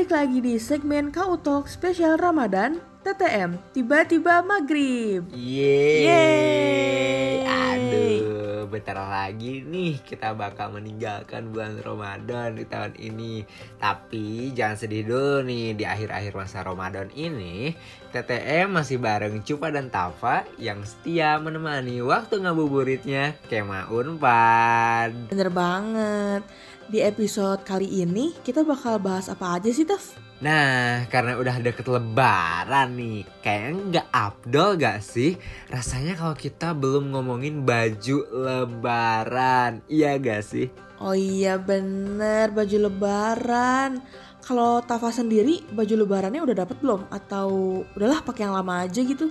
[0.00, 6.08] Balik lagi di segmen Kau Talk spesial Ramadan TTM Tiba-tiba Maghrib Yeay.
[6.08, 7.44] Yeay.
[7.44, 13.44] Aduh, bentar lagi nih kita bakal meninggalkan bulan Ramadan di tahun ini.
[13.76, 17.76] Tapi jangan sedih dulu nih di akhir-akhir masa Ramadan ini,
[18.16, 25.28] TTM masih bareng Cupa dan Tafa yang setia menemani waktu ngabuburitnya Kema Unpad.
[25.28, 26.40] Bener banget
[26.90, 30.18] Di episode kali ini kita bakal bahas apa aja sih Taf?
[30.42, 35.38] Nah, karena udah deket lebaran nih, kayaknya nggak abdol gak sih?
[35.70, 40.66] Rasanya kalau kita belum ngomongin baju lebaran, iya gak sih?
[40.98, 44.02] Oh iya bener baju lebaran
[44.42, 47.06] Kalau Tafa sendiri baju lebarannya udah dapet belum?
[47.14, 49.30] Atau udahlah pakai yang lama aja gitu?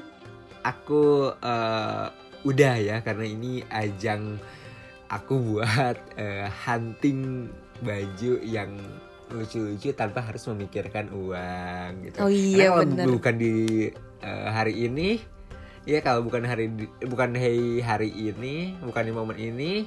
[0.63, 2.07] Aku eh,
[2.47, 4.39] udah ya, karena ini ajang
[5.09, 7.49] aku buat eh, hunting
[7.81, 8.69] baju yang
[9.29, 12.17] lucu-lucu tanpa harus memikirkan uang gitu.
[12.21, 13.05] Oh iya, Karena bener.
[13.09, 13.53] bukan di
[14.21, 15.21] eh, hari ini,
[15.85, 16.69] ya kalau bukan hari
[17.05, 19.85] bukan hari hari ini, bukan di momen ini,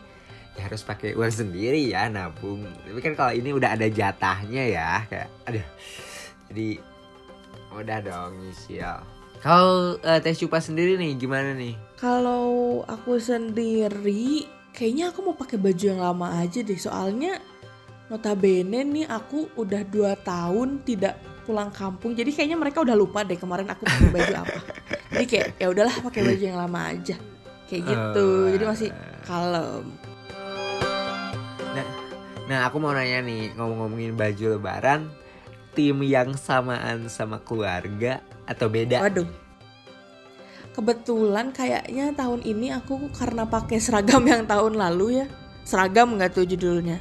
[0.59, 2.67] ya harus pakai uang sendiri ya nabung.
[2.87, 5.67] Tapi kan kalau ini udah ada jatahnya ya, kayak aduh.
[6.51, 6.69] Jadi
[7.73, 9.01] udah dong nyicil.
[9.43, 11.75] Kalau eh, Teh Cupa sendiri nih gimana nih?
[11.99, 17.39] Kalau aku sendiri kayaknya aku mau pakai baju yang lama aja deh soalnya
[18.09, 23.37] notabene nih aku udah dua tahun tidak pulang kampung jadi kayaknya mereka udah lupa deh
[23.37, 24.59] kemarin aku pakai baju apa
[25.13, 27.17] jadi kayak ya udahlah pakai baju yang lama aja
[27.69, 28.51] kayak gitu Oh.
[28.53, 28.89] jadi masih
[29.29, 29.85] kalem
[32.43, 35.09] Nah aku mau nanya nih ngomong-ngomongin baju lebaran
[35.73, 39.01] Tim yang samaan sama keluarga atau beda?
[39.01, 39.25] waduh
[40.73, 45.27] kebetulan kayaknya tahun ini aku karena pakai seragam yang tahun lalu ya.
[45.63, 46.99] Seragam nggak tuh judulnya?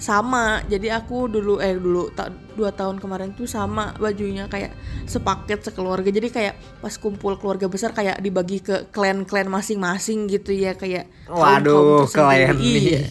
[0.00, 4.72] Sama jadi aku dulu eh dulu ta- dua tahun kemarin tuh sama bajunya kayak
[5.04, 6.08] sepaket sekeluarga.
[6.08, 12.08] Jadi kayak pas kumpul keluarga besar kayak dibagi ke klan-klan masing-masing gitu ya kayak Waduh,
[12.08, 12.80] klan nih.
[12.80, 13.00] iya.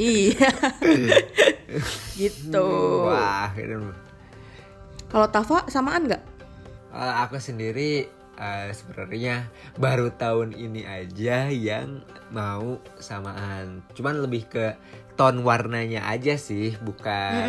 [0.00, 0.50] Iya
[2.20, 2.68] gitu.
[3.08, 3.48] Wah,
[5.10, 6.22] kalau Tafa samaan nggak?
[6.90, 8.06] Kalau aku sendiri
[8.40, 12.00] eh, sebenarnya baru tahun ini aja yang
[12.32, 13.84] mau samaan.
[13.92, 14.74] Cuman lebih ke
[15.14, 17.46] ton warnanya aja sih, bukan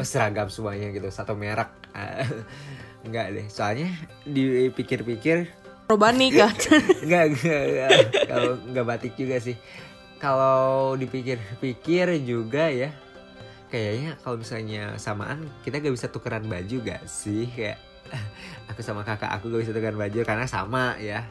[0.00, 0.02] Mm-mm.
[0.02, 1.68] seragam semuanya gitu, satu merek.
[1.92, 2.24] Eh,
[3.06, 3.90] Enggak deh, soalnya
[4.22, 5.50] dipikir-pikir
[5.90, 6.54] Robani kan
[7.04, 7.90] Enggak, enggak, enggak.
[8.30, 9.58] Kalau enggak batik juga sih.
[10.22, 12.94] Kalau dipikir-pikir juga ya,
[13.68, 17.50] kayaknya kalau misalnya samaan kita gak bisa tukeran baju gak sih?
[17.50, 17.82] Kayak
[18.70, 21.26] aku sama kakak aku gak bisa tukeran baju karena sama ya.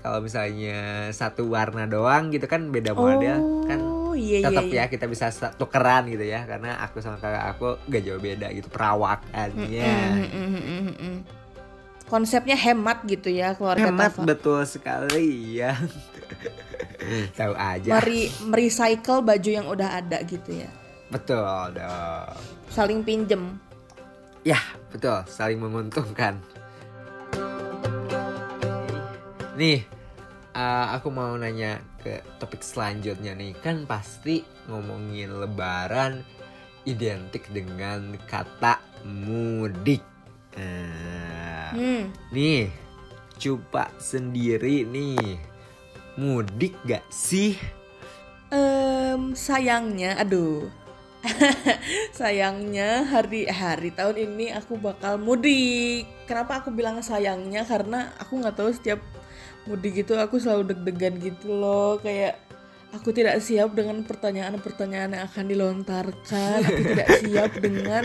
[0.00, 4.82] Kalau misalnya satu warna doang gitu kan beda model kan oh iya iya, tetap iya.
[4.86, 8.48] ya kita bisa sa- tukeran gitu ya karena aku sama kakak aku gak jauh beda
[8.54, 9.82] gitu perawakannya.
[9.82, 11.16] Mm, mm, mm, mm, mm.
[12.06, 14.22] Konsepnya hemat gitu ya keluarga Hemat Tafa.
[14.22, 15.74] betul sekali ya.
[17.38, 17.90] Tahu aja.
[17.98, 20.70] Meri merecycle baju yang udah ada gitu ya.
[21.10, 22.38] Betul dong.
[22.70, 23.58] Saling pinjem.
[24.46, 24.62] Ya,
[24.94, 25.26] betul.
[25.26, 26.38] Saling menguntungkan.
[29.58, 29.82] Nih,
[30.54, 33.58] eh, aku mau nanya ke topik selanjutnya nih.
[33.58, 36.22] Kan pasti ngomongin lebaran
[36.86, 40.06] identik dengan kata mudik.
[40.54, 42.14] Nah, Hmm.
[42.30, 42.70] nih,
[43.36, 45.36] Cupa sendiri nih.
[46.16, 47.52] Mudik gak sih?
[48.48, 50.85] Em, sayangnya, aduh.
[52.18, 56.06] sayangnya hari eh, hari tahun ini aku bakal mudik.
[56.26, 57.66] Kenapa aku bilang sayangnya?
[57.66, 59.00] Karena aku nggak tahu setiap
[59.66, 62.38] mudik gitu aku selalu deg-degan gitu loh, kayak
[62.94, 66.58] aku tidak siap dengan pertanyaan-pertanyaan yang akan dilontarkan.
[66.62, 68.04] Aku tidak siap dengan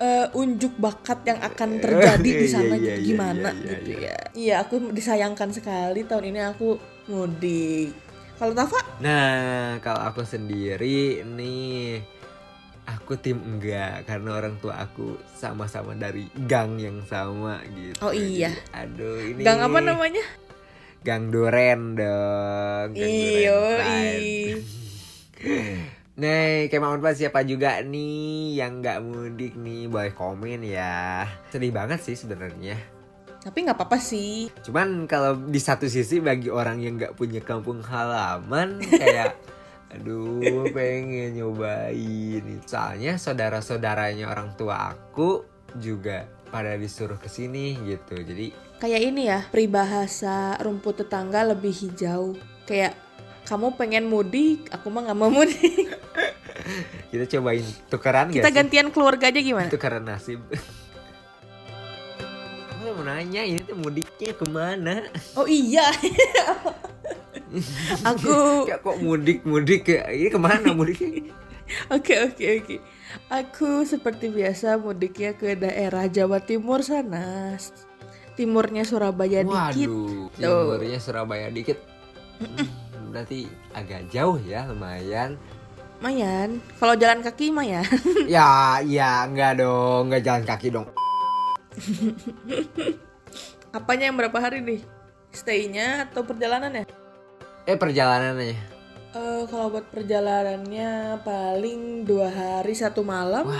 [0.00, 2.88] eh, unjuk bakat yang akan terjadi di sana Iya, iya, gitu.
[2.92, 4.00] iya, gimana iya, iya, gitu iya.
[4.04, 4.18] ya.
[4.36, 6.68] Iya, aku disayangkan sekali tahun ini aku
[7.08, 7.96] mudik.
[8.36, 12.04] Kalau Tafa Nah, kalau aku sendiri nih
[12.86, 17.98] aku tim enggak karena orang tua aku sama-sama dari gang yang sama gitu.
[18.00, 18.54] Oh iya.
[18.54, 20.24] Jadi, Aduh, ini Gang apa namanya?
[21.02, 22.88] Gang Duren dong.
[22.94, 23.60] Gang Iyo.
[26.16, 31.28] Nih, kayak mau siapa juga nih yang nggak mudik nih, boleh komen ya.
[31.52, 32.72] Sedih banget sih sebenarnya.
[33.44, 34.48] Tapi nggak apa-apa sih.
[34.64, 39.36] Cuman kalau di satu sisi bagi orang yang nggak punya kampung halaman kayak
[39.96, 42.44] aduh pengen nyobain.
[42.68, 45.42] Soalnya saudara-saudaranya orang tua aku
[45.80, 48.20] juga pada disuruh ke sini gitu.
[48.20, 52.36] Jadi Kayak ini ya, peribahasa rumput tetangga lebih hijau.
[52.68, 52.92] Kayak
[53.48, 55.88] kamu pengen mudik, aku mah nggak mau mudik.
[57.14, 58.56] kita cobain tukeran Kita gak sih?
[58.60, 59.72] gantian keluarga aja gimana?
[59.72, 60.44] Tukeran nasib.
[62.76, 65.08] Aku mau nanya ini tuh mudiknya ke mana?
[65.32, 65.88] Oh iya.
[68.14, 70.08] Aku Ya kok mudik mudik ya?
[70.10, 71.32] Ini ke mana mudiknya?
[71.94, 72.76] Oke oke oke.
[73.26, 77.58] Aku seperti biasa mudiknya ke daerah Jawa Timur sana.
[78.38, 79.90] Timurnya Surabaya dikit.
[79.90, 81.82] Waduh, timurnya Surabaya dikit.
[82.38, 85.34] Hmm, berarti agak jauh ya, lumayan.
[86.04, 86.60] Mayan.
[86.76, 87.82] Kalau jalan kaki Mayan.
[88.30, 90.86] ya, ya enggak dong, enggak jalan kaki dong.
[93.72, 94.80] Apanya yang berapa hari nih?
[95.32, 97.05] Stay-nya atau perjalanannya?
[97.66, 98.54] Eh perjalanannya.
[99.10, 103.50] Eh kalau buat perjalanannya paling dua hari satu malam.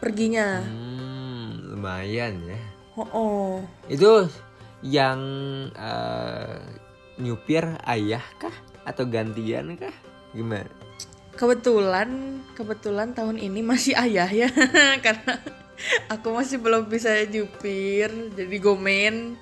[0.00, 0.64] Perginya.
[0.64, 2.60] Hmm, lumayan ya.
[2.96, 3.52] Oh, oh.
[3.92, 4.32] Itu
[4.80, 5.20] yang
[5.76, 6.56] eh,
[7.20, 8.56] nyupir ayah kah
[8.88, 9.92] atau gantian kah?
[10.32, 10.72] Gimana?
[11.36, 14.48] Kebetulan, kebetulan tahun ini masih ayah ya,
[15.04, 15.36] karena
[16.08, 19.36] aku masih belum bisa jupir, jadi gomen.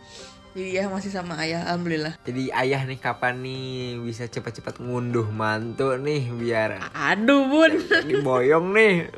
[0.55, 2.15] Jadi ya masih sama ayah, alhamdulillah.
[2.23, 7.75] Jadi ayah nih kapan nih bisa cepat-cepat ngunduh mantu nih biar Aduh bun,
[8.07, 9.11] diboyong nih.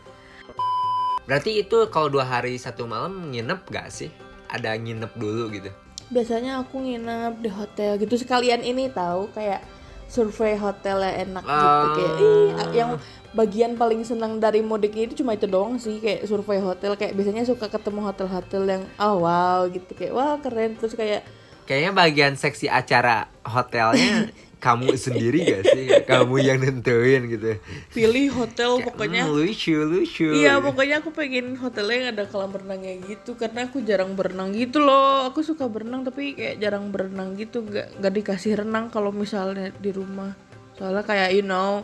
[1.29, 4.09] Berarti itu kalau dua hari satu malam nginep gak sih?
[4.49, 5.69] Ada nginep dulu gitu.
[6.07, 9.59] biasanya aku nginep di hotel gitu sekalian ini tahu kayak
[10.07, 11.91] survei hotel yang enak gitu Ah.
[11.99, 12.47] kayak ih,
[12.79, 12.91] yang
[13.37, 17.45] bagian paling senang dari mudiknya itu cuma itu doang sih kayak survei hotel kayak biasanya
[17.45, 21.21] suka ketemu hotel-hotel yang oh wow gitu kayak wah keren terus kayak
[21.67, 24.31] Kayaknya bagian seksi acara hotelnya
[24.65, 25.87] kamu sendiri gak sih?
[26.07, 27.59] Kamu yang nentuin gitu.
[27.91, 30.31] pilih hotel Kayak, pokoknya "Hmm, lucu lucu.
[30.31, 34.79] Iya pokoknya aku pengen hotelnya yang ada kolam renangnya gitu karena aku jarang berenang gitu
[34.79, 39.75] loh aku suka berenang tapi kayak jarang berenang gitu nggak nggak dikasih renang kalau misalnya
[39.75, 40.39] di rumah
[40.77, 41.83] soalnya kayak you know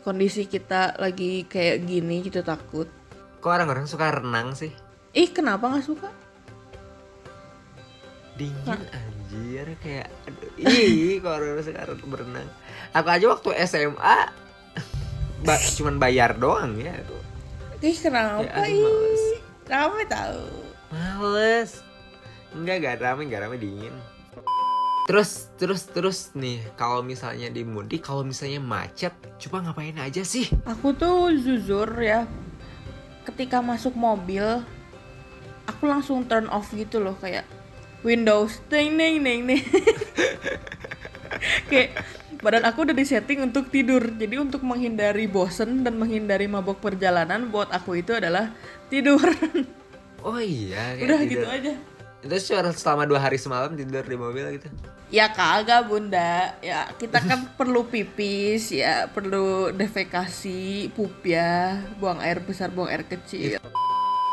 [0.00, 2.86] kondisi kita lagi kayak gini gitu takut
[3.40, 4.72] Kok orang-orang suka renang sih?
[5.12, 6.08] ih kenapa nggak suka
[8.34, 12.48] Dingin anjir kayak aduh, ih kok orang-orang suka berenang.
[12.90, 14.16] Aku aja waktu SMA
[15.40, 16.98] ba cuman bayar doang ya.
[17.78, 19.24] ih kenapa Ya, aduh, males.
[19.30, 20.46] ih rame tahu
[20.90, 21.70] Males.
[22.50, 23.94] Enggak, gak rame, gak rame dingin.
[25.04, 30.48] Terus, terus, terus nih, kalau misalnya di mudik, kalau misalnya macet, coba ngapain aja sih?
[30.64, 32.24] aku tuh jujur ya
[33.24, 34.60] ketika masuk mobil
[35.64, 37.44] aku langsung turn off gitu loh kayak
[38.00, 39.60] Windows neng neng neng neng
[41.72, 42.04] kayak
[42.40, 47.72] badan aku udah disetting untuk tidur jadi untuk menghindari bosen dan menghindari mabok perjalanan buat
[47.72, 48.52] aku itu adalah
[48.88, 49.24] tidur
[50.20, 51.28] Oh iya, kayak udah tidur.
[51.32, 51.72] gitu aja
[52.24, 54.68] Itu cuma selama dua hari semalam tidur di mobil gitu.
[55.14, 62.42] Ya kagak bunda ya kita kan perlu pipis ya perlu defekasi pup ya buang air
[62.42, 63.62] besar buang air kecil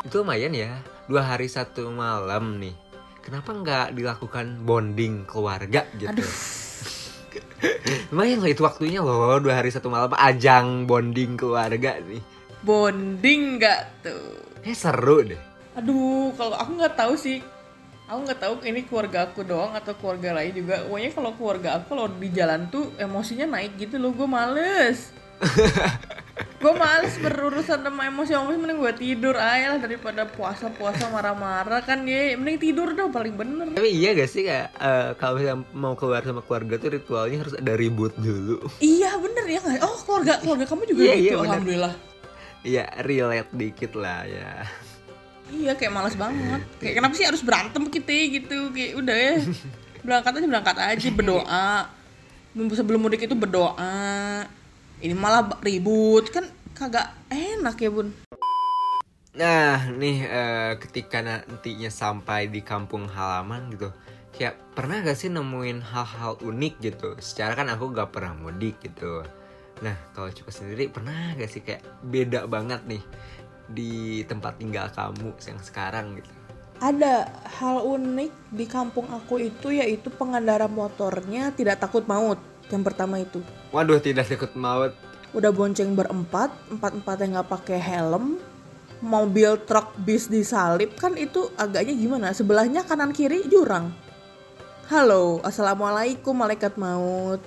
[0.01, 2.74] Itu lumayan ya, dua hari satu malam nih.
[3.22, 6.10] Kenapa nggak dilakukan bonding keluarga gitu?
[6.10, 6.25] Aduh.
[8.10, 12.18] lumayan loh itu waktunya loh, dua hari satu malam ajang bonding keluarga nih.
[12.66, 15.38] bonding nggak tuh Eh seru deh.
[15.78, 17.45] Aduh, kalau aku nggak tahu sih.
[18.11, 20.83] Aku nggak tahu ini keluarga aku doang atau keluarga lain juga.
[20.83, 24.11] Pokoknya kalau keluarga aku kalau di jalan tuh emosinya naik gitu loh.
[24.11, 25.15] Gue males.
[26.61, 32.37] gue males berurusan sama emosi-emosi mending gue tidur aja lah daripada puasa-puasa marah-marah kan ya
[32.37, 36.21] mending tidur dah paling bener Tapi iya gak sih kayak eh, kalau misalnya mau keluar
[36.21, 38.61] sama keluarga tuh ritualnya harus ada ribut dulu.
[38.77, 41.94] iya bener ya nggak oh keluarga keluarga kamu juga Iya, gitu iya, alhamdulillah
[42.61, 44.69] Iya relate dikit lah ya.
[45.51, 46.63] Iya kayak males banget.
[46.79, 48.71] Kayak kenapa sih harus berantem kita gitu?
[48.71, 49.35] Kayak udah ya.
[50.01, 51.69] Berangkat aja berangkat aja berdoa.
[52.55, 54.47] Sebelum mudik itu berdoa.
[55.03, 56.31] Ini malah ribut.
[56.31, 58.09] Kan kagak enak ya bun.
[59.31, 63.87] Nah nih eh, ketika nantinya sampai di kampung halaman gitu,
[64.35, 67.15] kayak pernah gak sih nemuin hal-hal unik gitu?
[67.21, 69.23] Secara kan aku gak pernah mudik gitu.
[69.79, 72.99] Nah kalau Cupa sendiri pernah gak sih kayak beda banget nih
[73.71, 76.31] di tempat tinggal kamu yang sekarang gitu?
[76.81, 77.30] ada
[77.61, 82.42] hal unik di kampung aku itu yaitu pengendara motornya tidak takut maut
[82.73, 83.45] yang pertama itu.
[83.69, 84.92] Waduh tidak takut maut.
[85.31, 88.35] udah bonceng berempat empat empatnya nggak pakai helm
[88.99, 92.28] mobil truk bis disalip kan itu agaknya gimana?
[92.35, 93.94] Sebelahnya kanan kiri jurang.
[94.92, 97.40] Halo assalamualaikum malaikat maut.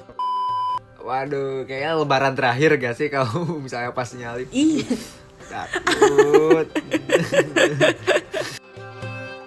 [1.05, 4.49] Waduh kayaknya lebaran terakhir gak sih kalau misalnya pas nyalip?
[4.49, 4.87] Ih
[5.49, 6.67] takut.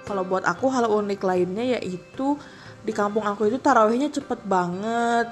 [0.07, 2.39] kalau buat aku hal unik lainnya yaitu
[2.87, 5.27] di kampung aku itu tarawehnya cepet banget.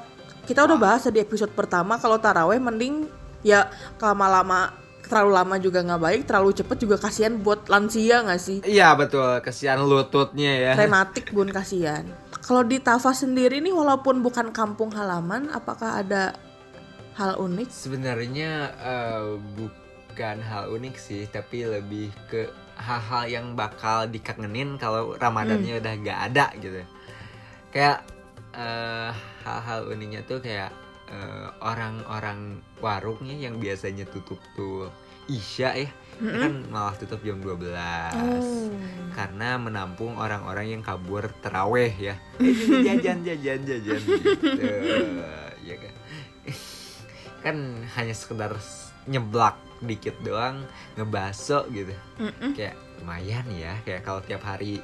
[0.45, 3.07] Kita udah bahas di episode pertama kalau taraweh mending
[3.41, 8.57] ya lama-lama terlalu lama juga nggak baik terlalu cepet juga kasihan buat lansia nggak sih?
[8.65, 10.71] Iya betul, kesian lututnya ya.
[10.75, 12.03] rematik bun kasihan.
[12.45, 16.33] Kalau di Tava sendiri nih walaupun bukan kampung halaman apakah ada
[17.17, 17.69] hal unik?
[17.69, 19.25] Sebenarnya eh,
[19.57, 19.84] bukan
[20.17, 26.45] hal unik sih, tapi lebih ke hal-hal yang bakal dikangenin kalau Ramadannya udah gak ada
[26.55, 26.79] gitu.
[27.69, 28.03] Kayak
[28.51, 29.11] eh,
[29.43, 30.71] hal-hal uniknya tuh kayak
[31.07, 34.87] eh, orang-orang warungnya yang biasanya tutup tuh
[35.25, 35.89] Isya ya,
[36.21, 36.37] Mm-mm.
[36.37, 37.73] kan malah tutup jam 12
[38.13, 38.69] Oh.
[39.17, 42.53] karena menampung orang-orang yang kabur teraweh ya Eh,
[42.85, 44.45] jajan jajan jajan gitu
[45.65, 45.93] ya kan
[47.43, 47.55] kan
[47.97, 48.53] hanya sekedar
[49.09, 50.63] nyeblak dikit doang
[50.95, 52.55] ngebaso gitu Mm-mm.
[52.55, 54.79] kayak lumayan ya kayak kalau tiap hari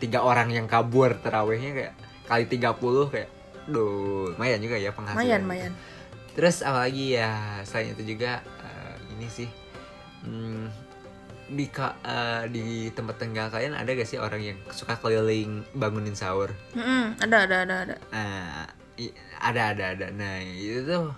[0.00, 1.92] tiga orang yang kabur terawehnya kayak
[2.24, 3.28] kali 30 kayak
[3.68, 5.72] duh lumayan juga ya penghasilan Mayan, mayan.
[6.32, 9.48] Terus apalagi ya selain itu juga eh, ini sih
[10.24, 10.64] hmm,
[11.50, 16.54] di eh, di tempat tinggal kalian ada gak sih orang yang suka keliling bangunin sahur?
[16.72, 17.96] Mm-mm, Ada, ada, ada, ada.
[18.14, 18.64] Nah,
[18.96, 20.06] i- ada ada ada.
[20.14, 21.10] Nah itu tuh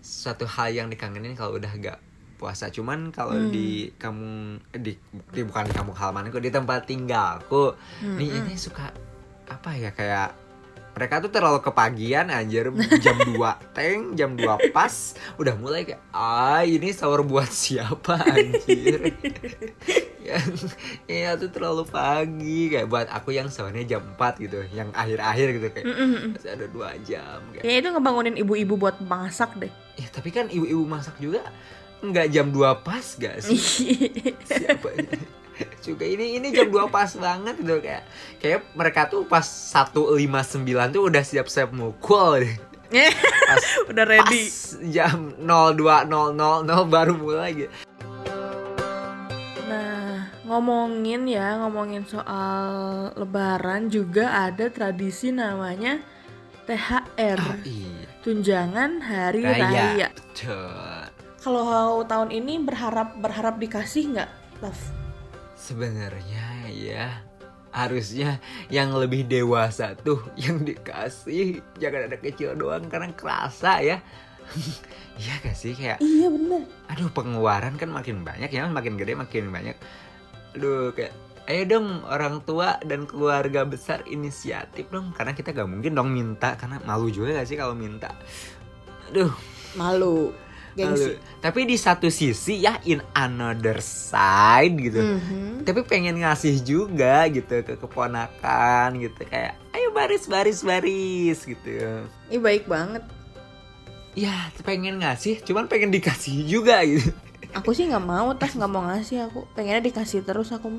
[0.00, 1.98] suatu hal yang dikangenin kalau udah gak
[2.40, 2.68] puasa.
[2.68, 3.52] Cuman kalau Hmm.
[3.52, 4.30] di kamu
[4.74, 4.96] di,
[5.28, 8.40] di bukan di kampung halamanku di tempat tinggalku nih Mm-mm.
[8.42, 8.88] ini suka
[9.46, 10.32] apa ya kayak
[10.90, 12.66] mereka tuh terlalu kepagian anjir
[12.98, 13.36] jam 2
[13.70, 14.90] teng jam 2 pas
[15.36, 19.14] udah mulai kayak ah ini sahur buat siapa anjir
[20.20, 20.46] yang
[21.08, 25.66] ya tuh terlalu pagi kayak buat aku yang sahurnya jam 4 gitu yang akhir-akhir gitu
[25.70, 26.34] kayak Mm-mm.
[26.34, 29.72] masih ada dua jam kayak Kayaknya itu ngebangunin ibu-ibu buat masak deh.
[29.94, 31.40] ya tapi kan ibu-ibu masak juga
[32.00, 33.60] nggak jam 2 pas gak sih
[34.44, 35.20] siapa ini?
[35.80, 38.04] juga ini ini jam 2 pas banget gitu kayak
[38.40, 42.56] kayak mereka tuh pas 159 tuh udah siap-siap mukul deh.
[42.90, 44.42] Pas, Udah pas ready.
[44.90, 46.08] jam 02.000
[46.88, 47.72] baru mulai gitu.
[49.68, 52.66] Nah, ngomongin ya, ngomongin soal
[53.14, 56.02] lebaran juga ada tradisi namanya
[56.66, 57.38] THR.
[57.38, 58.10] Ah, iya.
[58.20, 59.64] Tunjangan Hari Raya.
[59.64, 60.08] Raya.
[60.10, 61.04] Betul.
[61.40, 64.30] Kalau tahun ini berharap berharap dikasih nggak,
[64.60, 64.76] Taf?
[65.56, 67.08] Sebenarnya ya
[67.70, 73.98] harusnya yang lebih dewasa tuh yang dikasih jangan ada kecil doang karena kerasa ya.
[75.20, 76.64] Iya gak sih kayak Iya bener.
[76.88, 79.76] aduh pengeluaran kan makin banyak ya makin gede makin banyak
[80.56, 81.12] aduh kayak
[81.44, 86.56] ayo dong orang tua dan keluarga besar inisiatif dong karena kita gak mungkin dong minta
[86.56, 88.08] karena malu juga gak sih kalau minta
[89.12, 89.28] aduh
[89.76, 90.34] Malu.
[90.72, 91.18] Gengsi.
[91.38, 95.62] tapi di satu sisi ya in another side gitu Mhm.
[95.62, 102.38] tapi pengen ngasih juga gitu ke keponakan gitu kayak ayo baris baris baris gitu Ini
[102.38, 103.02] baik banget.
[104.12, 107.10] ya pengen ngasih cuman pengen dikasih juga gitu
[107.50, 109.42] Aku sih nggak mau, tas nggak mau ngasih aku.
[109.52, 110.70] Pengennya dikasih terus aku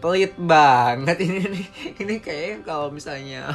[0.00, 1.66] pelit banget ini nih
[2.02, 3.52] ini kayaknya kalau misalnya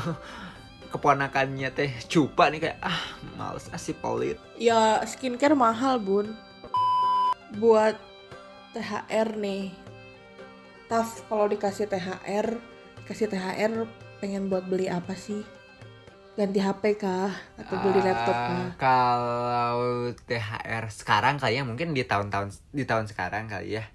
[0.95, 3.01] keponakannya teh cupa nih kayak ah
[3.35, 6.31] males asih pelit Ya skincare mahal bun.
[7.53, 7.99] Buat
[8.71, 9.75] THR nih.
[10.85, 12.55] Taf kalau dikasih THR,
[13.01, 13.73] dikasih THR
[14.17, 15.43] pengen buat beli apa sih?
[16.35, 17.31] Ganti HP kah?
[17.55, 18.67] Atau beli laptop Ah, kah?
[18.77, 19.83] kalau
[20.21, 23.85] THR sekarang kali ya mungkin di tahun-tahun di tahun sekarang kali ya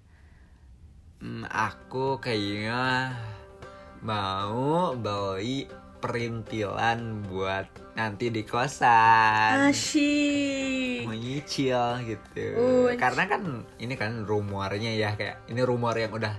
[1.20, 3.12] Hmm, aku kayaknya
[4.00, 5.68] mau beli
[6.00, 9.68] perintilan buat nanti di kosan.
[9.68, 11.04] Asyik.
[11.04, 12.44] mau nyicil gitu.
[12.56, 16.32] Uh, karena kan ini kan rumornya ya kayak ini rumor yang udah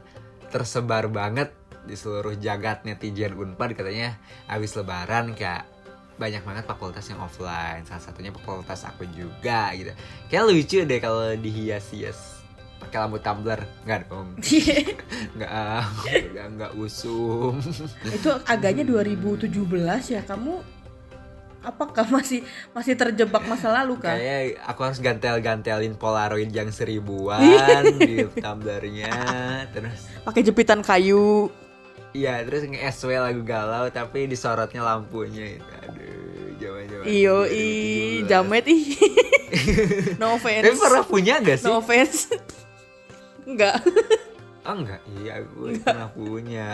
[0.49, 1.53] tersebar banget
[1.85, 3.77] di seluruh jagat netizen unpad.
[3.77, 4.17] Katanya
[4.49, 5.69] habis lebaran kayak
[6.17, 7.85] banyak banget fakultas yang offline.
[7.85, 9.93] Salah satunya fakultas aku juga gitu.
[10.27, 12.40] Kayak lucu deh kalau dihias-hias
[12.81, 13.61] pakai lampu tumbler.
[13.85, 14.27] Nggak dong.
[15.37, 15.51] Nggak
[16.33, 17.61] nggak nggak usum.
[18.03, 19.47] Itu agaknya 2017
[20.11, 20.81] ya kamu
[21.61, 22.41] apakah masih
[22.73, 27.37] masih terjebak masa lalu kan Kayak aku harus gantel-gantelin polaroid yang seribuan
[28.01, 29.13] di tumblernya
[29.69, 31.53] terus pakai jepitan kayu.
[32.11, 35.71] Iya terus nge-SW lagu galau tapi disorotnya lampunya itu.
[35.79, 37.05] Aduh, jaman-jaman.
[37.05, 37.55] iyo 2017.
[37.55, 37.65] i
[38.25, 38.83] jamet ih.
[40.17, 40.81] no Tapi offense.
[40.81, 41.67] pernah punya gak sih?
[41.67, 42.25] no offense
[43.51, 43.77] enggak
[44.61, 46.69] Oh enggak, iya aku pernah punya.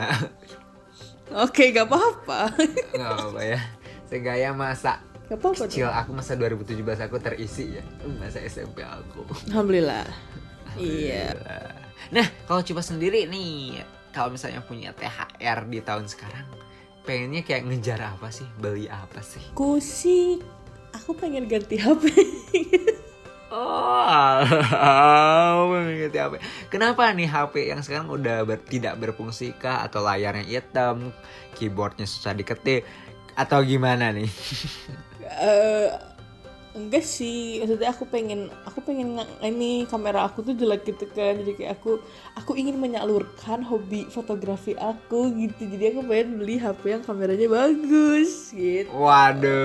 [1.30, 2.52] oke gak apa-apa
[2.92, 3.60] Enggak apa ya.
[4.06, 5.96] Seenggaknya masa gak apa-apa kecil tuh.
[5.96, 7.84] aku masa 2017 aku terisi ya.
[8.20, 9.24] Masa SMP aku.
[9.48, 10.08] alhamdulillah
[10.76, 11.76] iya Alhamdulillah.
[12.08, 13.82] Nah, kalau coba sendiri nih,
[14.14, 16.46] kalau misalnya punya THR di tahun sekarang,
[17.04, 18.46] pengennya kayak ngejar apa sih?
[18.56, 19.42] Beli apa sih?
[19.52, 20.38] aku sih
[20.94, 22.04] aku pengen ganti HP
[23.48, 24.44] Oh,
[25.72, 26.34] mengikuti HP.
[26.68, 31.16] Kenapa nih HP yang sekarang udah ber- tidak berfungsi kah atau layarnya hitam,
[31.56, 32.84] keyboardnya susah diketik
[33.40, 34.28] atau gimana nih?
[35.28, 35.92] eh
[36.78, 41.34] enggak sih maksudnya aku pengen aku pengen nge- ini kamera aku tuh jelek gitu kan
[41.42, 41.98] jadi kayak aku
[42.38, 48.54] aku ingin menyalurkan hobi fotografi aku gitu jadi aku pengen beli HP yang kameranya bagus
[48.54, 49.58] gitu Waduh.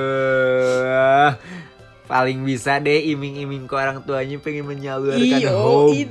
[2.02, 6.04] Paling bisa deh iming-iming ke orang tuanya pengen menyalurkan Iyo, hobi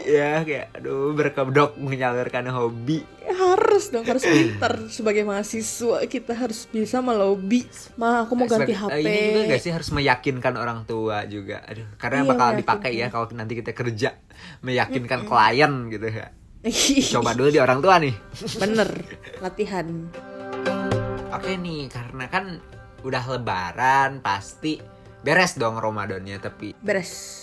[0.00, 3.02] ya kayak aduh berkedok menyalurkan hobi.
[3.22, 8.92] harus dong harus pintar sebagai mahasiswa kita harus bisa melobi mah aku mau ganti Sebagai-
[8.92, 11.62] HP eh, Ini juga gak sih harus meyakinkan orang tua juga.
[11.64, 14.10] Aduh, karena Iya, bakal dipakai ya kalau nanti kita kerja
[14.60, 16.26] meyakinkan klien gitu ya.
[17.12, 18.14] Coba dulu di orang tua nih.
[18.56, 18.88] bener
[19.38, 19.86] latihan
[21.32, 22.44] Oke nih, karena kan
[23.00, 24.78] udah lebaran pasti
[25.22, 27.38] beres dong Ramadannya tapi beres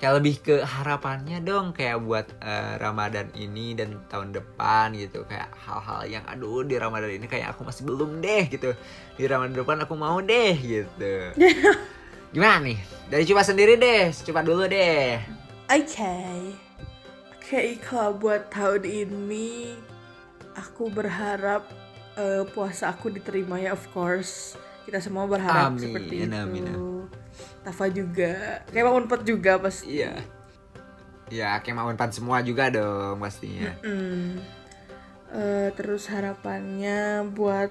[0.00, 5.52] kayak lebih ke harapannya dong kayak buat eh, Ramadan ini dan tahun depan gitu kayak
[5.60, 8.72] hal-hal yang aduh di Ramadan ini kayak aku masih belum deh gitu
[9.14, 11.36] di Ramadan depan aku mau deh gitu
[12.34, 12.78] gimana nih
[13.12, 16.18] dari coba sendiri deh coba dulu deh Oke.
[17.30, 19.78] Oke, kalau buat tahun ini
[20.58, 21.62] aku berharap
[22.18, 24.58] eh, puasa aku diterima ya of course.
[24.82, 26.34] Kita semua berharap Amin, seperti itu.
[26.34, 26.89] amin.
[27.60, 28.64] Tafa juga.
[28.72, 30.00] Kayak Bang Unpad juga pasti.
[30.00, 30.16] iya
[31.30, 34.42] ya kayak mau empat semua juga dong pastinya Mm.
[35.30, 37.70] Eh, terus harapannya buat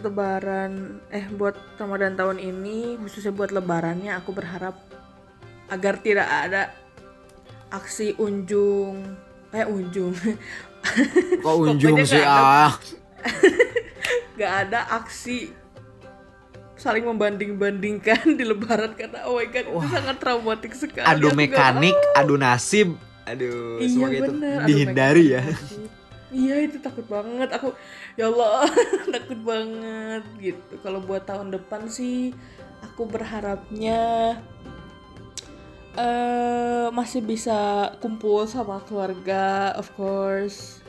[0.00, 4.72] lebaran eh buat Ramadan tahun ini khususnya buat lebarannya aku berharap
[5.68, 6.72] agar tidak ada
[7.68, 9.04] aksi unjung
[9.52, 10.16] eh unjung
[11.44, 12.72] kok unjung sih ah
[14.40, 15.52] gak ada aksi
[16.84, 21.08] saling membanding-bandingkan di lebaran karena oh my god itu sangat traumatik sekali.
[21.08, 22.20] Adu Aku nggak mekanik mau.
[22.20, 22.88] adu nasib
[23.24, 24.32] aduh iya semoga itu
[24.68, 25.42] dihindari ya.
[25.48, 25.90] mekanik.
[26.34, 27.48] Iya itu takut banget.
[27.56, 27.72] Aku
[28.20, 28.68] ya Allah
[29.16, 30.74] takut banget gitu.
[30.84, 32.36] Kalau buat tahun depan sih
[32.84, 34.36] aku berharapnya
[35.94, 40.84] eh masih bisa kumpul sama keluarga of course.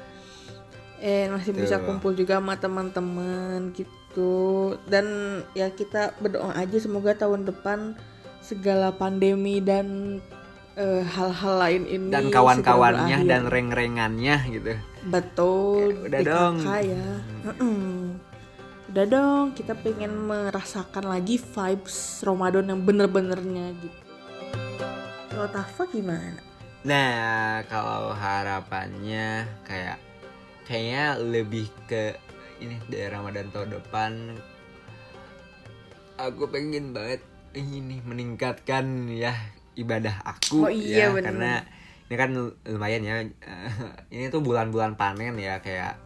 [0.99, 1.88] Eh masih bisa Betul.
[1.88, 4.05] kumpul juga sama teman-teman gitu
[4.88, 5.06] dan
[5.51, 7.99] ya kita berdoa aja semoga tahun depan
[8.39, 10.19] segala pandemi dan
[10.78, 14.73] eh, hal-hal lain ini dan kawan-kawannya dan reng-rengannya gitu.
[15.08, 16.56] Betul Ya, udah dong.
[16.82, 17.08] ya.
[17.51, 18.19] Mm-mm.
[18.86, 23.99] udah dong kita pengen merasakan lagi vibes Ramadan yang bener-benernya gitu.
[25.28, 26.39] Kalau Tafa gimana?
[26.86, 29.97] Nah, kalau harapannya kayak
[30.63, 32.13] kayaknya lebih ke
[32.58, 34.12] ini dari Ramadan tahun depan
[36.15, 37.20] aku pengen banget
[37.54, 39.36] ini meningkatkan ya
[39.76, 41.26] ibadah aku Oh iya, ya bener.
[41.26, 41.52] karena
[42.06, 42.30] ini kan
[42.65, 43.72] lumayan ya eh,
[44.10, 46.00] ini tuh bulan-bulan panen ya kayak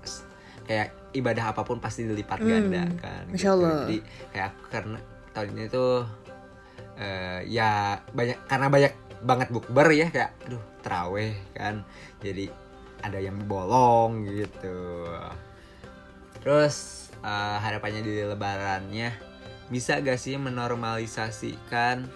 [0.64, 3.78] kayak ibadah apa pun pasti dilipat Hmm, ganda kan Masya Allah.
[3.84, 3.98] jadi
[4.32, 4.98] kayak aku karena
[5.32, 5.94] tahun ini tuh
[6.96, 7.70] eh, ya
[8.08, 11.84] banyak karena banyak banget bukber ya kayak aduh teraweh kan
[12.20, 12.48] jadi
[13.00, 15.06] ada yang bolong gitu
[16.42, 19.12] terus eh, harapannya di lebarannya
[19.70, 22.10] bisa gak sih menormalisasikan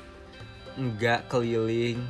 [0.74, 2.02] nggak keliling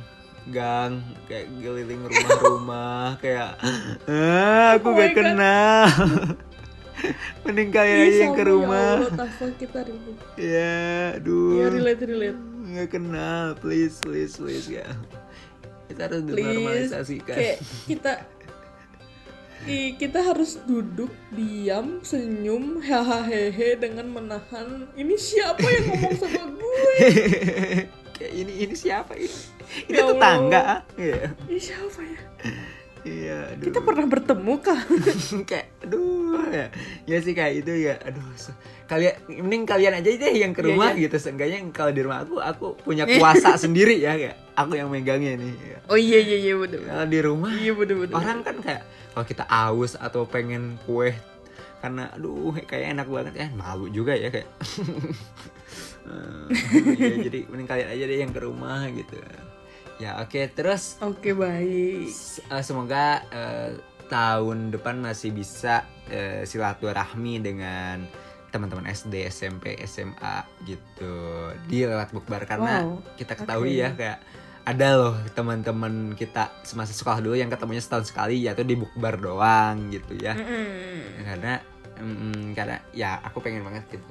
[0.48, 3.60] gang kayak keliling rumah-rumah kayak
[4.08, 5.88] ah, aku Oh gak kenal
[7.44, 8.96] mending kalian aja yang ke rumah.
[8.96, 9.80] Ya Allah, Tafa kita
[10.40, 10.76] ya
[11.20, 11.60] aduh.
[11.60, 12.40] Ya relate relate.
[12.64, 14.88] Nggak kenal please please please ya.
[15.90, 17.36] Kita harus please dinormalisasikan.
[17.36, 18.12] kayak kita
[19.96, 24.90] kita harus duduk diam senyum hahaha dengan menahan.
[24.92, 26.94] Ini siapa yang ngomong sama gue?
[28.18, 29.38] Kayak ini ini siapa ini?
[29.90, 30.64] Ini Ya tetangga
[30.94, 31.34] iya.
[31.50, 32.20] Ini siapa ya
[33.04, 33.64] iya aduh.
[33.64, 34.80] kita pernah bertemu kah?
[35.48, 36.66] Kayak aduh ya.
[37.04, 38.24] Ya sih kayak itu ya aduh
[38.84, 41.02] kalian mending kalian aja deh yang ke Iya, rumah iya.
[41.04, 41.16] gitu.
[41.18, 45.52] Seenggaknya kalau di rumah aku aku punya kuasa sendiri ya kayak aku yang megangnya nih
[45.52, 45.78] ya.
[45.86, 49.24] oh iya iya iya bener kalau di rumah iya bener bener orang kan kayak kalau
[49.24, 51.10] kita aus atau pengen kue
[51.80, 54.48] karena aduh kayak enak banget ya malu juga ya kayak.
[56.04, 56.46] Eh,
[57.00, 59.16] ya, jadi mending kalian aja deh yang ke rumah gitu
[59.96, 63.70] ya oke terus oke baik s- eh, semoga eh,
[64.04, 68.04] tahun depan masih bisa eh, silaturahmi dengan
[68.48, 71.14] teman-teman SD, SMP, SMA gitu
[71.66, 73.80] di lewat bukber karena Wow, kita ketahui oke.
[73.80, 74.18] ya kayak
[74.64, 79.90] ada loh teman-teman kita semasa sekolah dulu yang ketemunya setahun sekali yaitu di bukber doang
[79.90, 81.20] gitu ya Mm-mm.
[81.20, 81.52] karena
[81.98, 84.06] mm, karena ya aku pengen banget gitu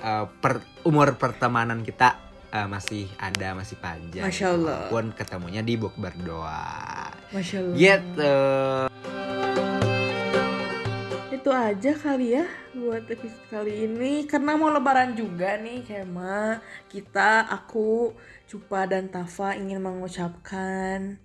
[0.00, 2.16] uh, per, umur pertemanan kita
[2.54, 4.24] eh, masih ada masih panjang.
[4.24, 4.78] Masya Allah.
[4.86, 7.10] Walaupun ketemunya di book berdoa.
[7.34, 7.74] Masya Allah.
[7.74, 8.38] Gitu.
[11.34, 16.58] Itu aja kali ya buat episode kali ini karena mau lebaran juga nih Kema
[16.90, 18.16] kita aku
[18.50, 21.20] Cupa dan Tafa ingin mengucapkan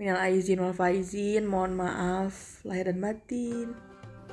[0.00, 3.76] minal aizin wal faizin mohon maaf lahir dan batin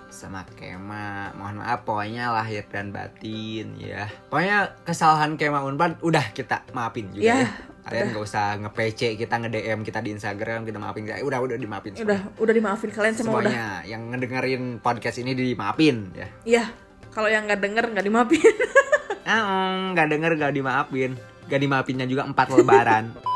[0.09, 1.35] sama Kema.
[1.35, 4.07] Mohon maaf pokoknya lahir dan batin ya.
[4.31, 7.49] Pokoknya kesalahan Kema Unpad udah kita maafin juga Ya, ya,
[7.87, 11.07] kalian gak usah nge-PC kita nge-DM kita di Instagram kita maafin.
[11.07, 12.07] Udah udah dimaafin semua.
[12.11, 12.89] udah udah dimaafin.
[12.91, 13.51] Kalian semua udah.
[13.51, 16.27] Semuanya yang ngedengerin podcast ini dimaafin ya.
[16.43, 16.65] Iya
[17.11, 18.41] kalau yang nggak denger nggak dimaafin.
[19.27, 21.11] Ah nggak denger gak dimaafin.
[21.51, 23.11] Gak dimaafinnya juga empat lebaran.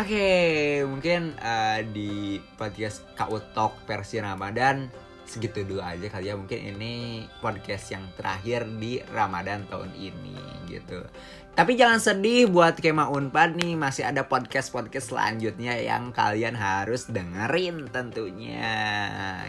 [0.00, 4.88] Oke, mungkin eh, di podcast Kau Talk versi Ramadan
[5.28, 6.34] segitu dulu aja kali ya.
[6.34, 10.36] Mungkin ini podcast yang terakhir di Ramadan tahun ini
[10.72, 11.04] gitu.
[11.52, 17.90] Tapi jangan sedih buat Kema Unpad nih, masih ada podcast-podcast selanjutnya yang kalian harus dengerin
[17.90, 18.70] tentunya.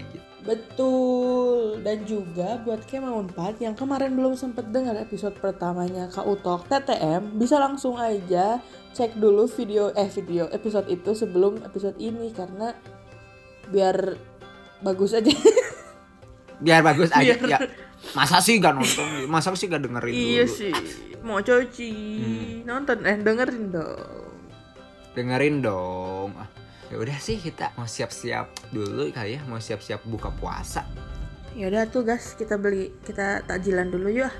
[0.09, 0.25] Gitu.
[0.39, 6.65] Betul dan juga buat Kema Unpad yang kemarin belum sempat dengar episode pertamanya Kak Utok
[6.71, 8.63] TTM bisa langsung aja
[8.95, 12.71] cek dulu video eh video episode itu sebelum episode ini karena
[13.69, 14.15] biar
[14.79, 15.29] bagus aja
[16.59, 17.57] Biar bagus aja Biar- ya.
[18.11, 19.05] Masa sih gak nonton?
[19.25, 20.25] Masa sih gak dengerin dulu?
[20.25, 20.73] iya sih
[21.19, 22.55] mau coci Hmm.
[22.63, 24.29] nonton eh dengerin dong
[25.11, 26.47] dengerin dong Ah,
[26.87, 30.81] ya udah sih kita mau siap-siap dulu kali ya mau siap-siap buka puasa
[31.51, 34.31] yaudah tuh guys kita beli kita takjilan dulu yuk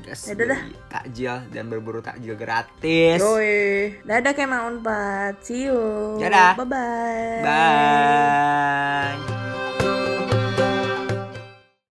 [0.00, 0.60] gas Ya udah dah.
[0.88, 4.00] takjil dan berburu takjil gratis Yoi.
[4.00, 6.56] dadah Kema Unpad see you Dadah.
[6.56, 9.12] bye bye bye